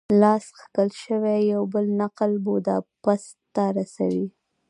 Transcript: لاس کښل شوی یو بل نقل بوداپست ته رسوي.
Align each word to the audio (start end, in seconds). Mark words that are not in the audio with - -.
لاس 0.21 0.45
کښل 0.57 0.89
شوی 1.03 1.39
یو 1.53 1.63
بل 1.73 1.85
نقل 2.01 2.31
بوداپست 2.45 3.33
ته 3.55 3.65
رسوي. 3.77 4.25